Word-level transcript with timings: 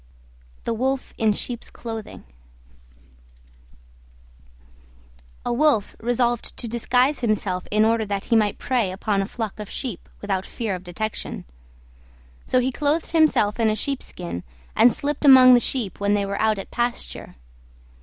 THE 0.63 0.73
WOLF 0.73 1.13
IN 1.19 1.31
SHEEP'S 1.31 1.69
CLOTHING 1.69 2.23
A 5.45 5.53
Wolf 5.53 5.95
resolved 5.99 6.57
to 6.57 6.67
disguise 6.67 7.19
himself 7.19 7.67
in 7.69 7.85
order 7.85 8.03
that 8.03 8.23
he 8.25 8.35
might 8.35 8.57
prey 8.57 8.91
upon 8.91 9.21
a 9.21 9.27
flock 9.27 9.59
of 9.59 9.69
sheep 9.69 10.09
without 10.19 10.43
fear 10.43 10.73
of 10.73 10.83
detection. 10.83 11.45
So 12.47 12.59
he 12.59 12.71
clothed 12.71 13.11
himself 13.11 13.59
in 13.59 13.69
a 13.69 13.75
sheepskin, 13.75 14.41
and 14.75 14.91
slipped 14.91 15.23
among 15.23 15.53
the 15.53 15.59
sheep 15.59 15.99
when 15.99 16.15
they 16.15 16.25
were 16.25 16.41
out 16.41 16.57
at 16.57 16.71
pasture. 16.71 17.35